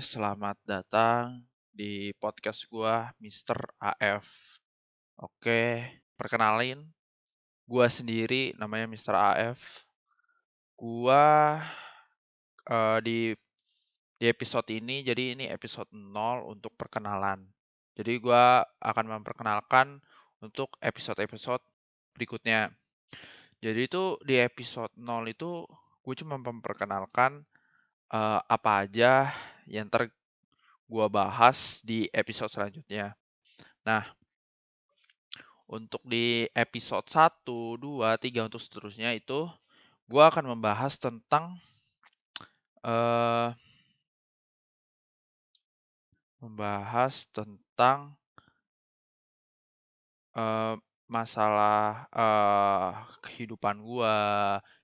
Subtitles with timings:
[0.00, 3.76] selamat datang di podcast gua Mr.
[3.76, 4.24] AF.
[5.20, 5.84] Oke,
[6.16, 6.88] perkenalin,
[7.68, 9.12] gua sendiri namanya Mr.
[9.12, 9.84] AF.
[10.72, 11.60] Gua
[12.64, 13.36] uh, di
[14.16, 17.44] di episode ini, jadi ini episode 0 untuk perkenalan.
[17.92, 20.00] Jadi gua akan memperkenalkan
[20.40, 21.60] untuk episode-episode
[22.16, 22.72] berikutnya.
[23.60, 25.68] Jadi itu di episode 0 itu
[26.00, 27.44] gue cuma memperkenalkan
[28.10, 29.30] uh, apa aja
[29.70, 30.10] yang ter
[30.90, 33.14] gua bahas di episode selanjutnya.
[33.86, 34.04] Nah,
[35.70, 39.46] untuk di episode 1, 2, 3 untuk seterusnya itu
[40.10, 41.54] gua akan membahas tentang
[42.82, 43.54] uh,
[46.40, 48.16] membahas tentang
[50.34, 50.74] uh,
[51.10, 54.14] masalah uh, kehidupan gua,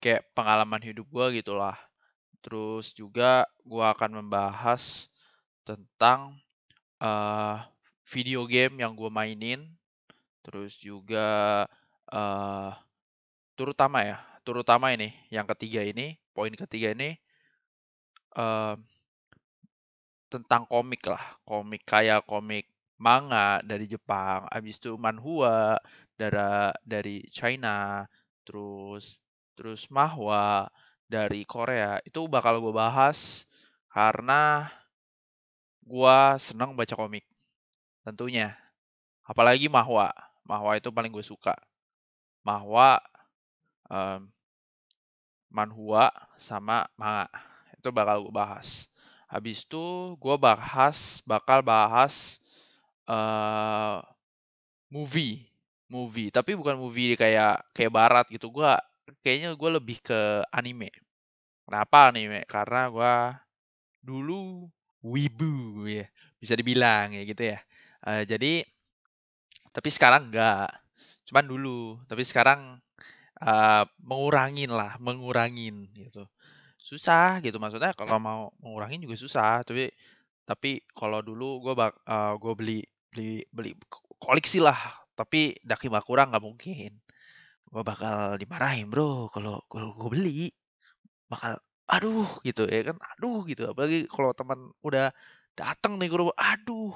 [0.00, 1.89] kayak pengalaman hidup gua gitulah.
[2.40, 5.10] Terus juga gua akan membahas
[5.64, 6.40] tentang
[7.00, 7.62] uh,
[8.10, 9.70] video game yang gue mainin,
[10.42, 11.62] terus juga
[12.10, 12.72] uh,
[13.54, 17.14] terutama ya, terutama ini yang ketiga ini, poin ketiga ini
[18.34, 18.74] uh,
[20.26, 22.66] tentang komik lah, komik kayak komik
[22.98, 25.78] manga dari Jepang, abis itu manhwa
[26.18, 28.04] dari dari China,
[28.42, 29.22] terus
[29.54, 30.66] terus mahwa
[31.10, 33.42] dari Korea itu bakal gue bahas
[33.90, 34.70] karena
[35.90, 37.26] Gua senang baca komik,
[38.06, 38.54] tentunya.
[39.26, 40.14] Apalagi Mahwa.
[40.46, 41.58] Mahwa itu paling gue suka.
[42.46, 43.02] Mahwa,
[43.90, 44.30] um,
[45.50, 47.26] manhua, sama manga.
[47.74, 48.86] Itu bakal gue bahas.
[49.26, 52.38] Habis itu gue bahas, bakal bahas
[53.10, 53.98] uh,
[54.86, 55.50] movie,
[55.90, 56.30] movie.
[56.30, 58.46] Tapi bukan movie kayak kayak barat gitu.
[58.50, 58.70] Gue
[59.22, 60.90] kayaknya gue lebih ke anime.
[61.66, 62.42] Kenapa anime?
[62.50, 63.14] Karena gue
[64.00, 64.66] dulu
[65.04, 66.06] wibu ya,
[66.40, 67.58] bisa dibilang ya gitu ya.
[68.04, 68.64] Uh, jadi
[69.70, 70.70] tapi sekarang enggak,
[71.30, 72.00] cuman dulu.
[72.10, 72.80] Tapi sekarang
[73.42, 76.26] uh, mengurangin lah, mengurangin gitu.
[76.80, 79.62] Susah gitu maksudnya kalau mau mengurangin juga susah.
[79.62, 79.92] Tapi
[80.42, 82.80] tapi kalau dulu gue bak, uh, gue beli
[83.12, 83.78] beli beli
[84.18, 84.78] koleksi lah.
[85.14, 86.98] Tapi daki kurang nggak mungkin.
[87.70, 90.40] Gue bakal dimarahin bro kalau kalau gue beli.
[91.30, 91.58] Bakal
[91.90, 93.70] aduh gitu ya kan aduh gitu.
[93.70, 95.14] Apalagi kalau teman udah
[95.54, 96.94] datang nih guru aduh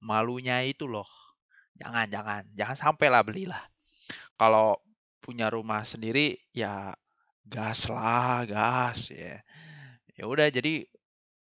[0.00, 1.08] malunya itu loh.
[1.78, 3.62] Jangan jangan jangan sampai lah belilah.
[4.38, 4.80] Kalau
[5.20, 6.96] punya rumah sendiri ya
[7.44, 9.40] gas lah gas ya.
[10.18, 10.88] Ya udah jadi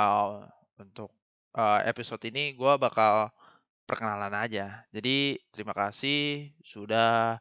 [0.00, 0.44] uh,
[0.80, 1.12] untuk
[1.56, 3.30] uh, episode ini gue bakal
[3.86, 4.84] perkenalan aja.
[4.90, 7.38] Jadi terima kasih sudah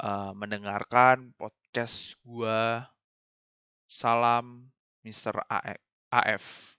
[0.00, 2.60] uh, mendengarkan podcast gue
[3.88, 4.70] Salam
[5.02, 5.34] Mr.
[6.10, 6.76] AF.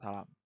[0.00, 0.37] Salam.